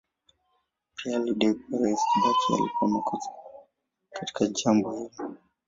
Pia 0.95 1.17
alidai 1.17 1.53
kuwa 1.53 1.81
Rais 1.81 1.99
Kibaki 2.13 2.61
alikuwa 2.61 2.91
makosa 2.91 3.29
katika 4.11 4.47
jambo 4.47 4.91
hilo. 4.93 5.37